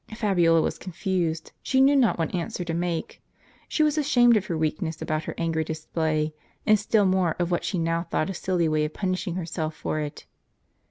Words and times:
Fabiola 0.15 0.63
was 0.63 0.79
confused. 0.79 1.51
She 1.61 1.79
knew 1.79 1.95
not 1.95 2.17
what 2.17 2.33
answer 2.33 2.63
to 2.65 2.73
make: 2.73 3.21
she 3.67 3.83
was 3.83 3.99
ashamed 3.99 4.35
of 4.35 4.47
her 4.47 4.57
weakness 4.57 4.99
about 4.99 5.25
her 5.25 5.35
angry 5.37 5.63
display; 5.63 6.33
and 6.65 6.79
still 6.79 7.05
more 7.05 7.35
of 7.37 7.51
what 7.51 7.63
she 7.63 7.77
now 7.77 8.01
thought 8.01 8.31
a 8.31 8.33
silly 8.33 8.67
way 8.67 8.83
of 8.83 8.95
punishing 8.95 9.35
herself 9.35 9.75
for 9.75 9.99
it. 9.99 10.25